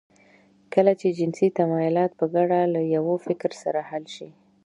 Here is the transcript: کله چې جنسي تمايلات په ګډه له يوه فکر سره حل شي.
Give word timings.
کله 0.73 0.91
چې 0.99 1.15
جنسي 1.17 1.47
تمايلات 1.59 2.11
په 2.19 2.25
ګډه 2.35 2.59
له 2.73 2.81
يوه 2.95 3.15
فکر 3.27 3.51
سره 3.61 3.79
حل 3.89 4.03
شي. 4.15 4.29